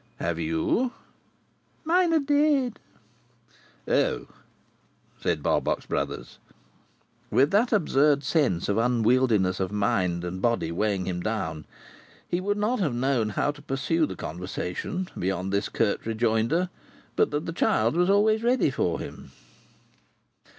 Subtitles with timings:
[0.17, 0.93] Have you?"
[1.83, 2.79] "Mine are dead."
[3.87, 4.29] "Oh!"
[5.21, 6.39] said Barbox Brothers.
[7.29, 11.65] With that absurd sense of unwieldiness of mind and body weighing him down,
[12.27, 16.69] he would have not known how to pursue the conversation beyond this curt rejoinder,
[17.15, 19.29] but that the child was always ready for him.